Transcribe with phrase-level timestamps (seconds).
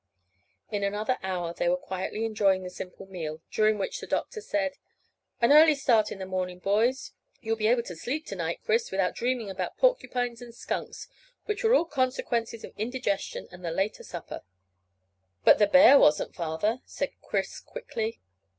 [0.71, 4.77] In another hour they were quietly enjoying the simple meal, during which the doctor said
[5.39, 7.11] "An early start in the morning, boys.
[7.39, 11.07] You'll be able to sleep to night, Chris, without dreaming about porcupines and skunks,
[11.45, 14.41] which were all consequences of indigestion and the later supper."
[15.43, 18.19] "But the bear wasn't, father," said Chris quickly.